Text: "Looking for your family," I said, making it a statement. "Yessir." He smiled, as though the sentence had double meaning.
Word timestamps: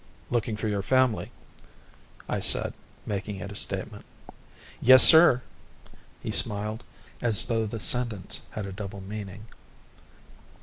"Looking 0.31 0.57
for 0.57 0.67
your 0.67 0.81
family," 0.81 1.29
I 2.27 2.39
said, 2.39 2.73
making 3.05 3.35
it 3.35 3.51
a 3.51 3.55
statement. 3.55 4.03
"Yessir." 4.81 5.43
He 6.23 6.31
smiled, 6.31 6.83
as 7.21 7.45
though 7.45 7.67
the 7.67 7.79
sentence 7.79 8.41
had 8.49 8.75
double 8.75 9.01
meaning. 9.01 9.45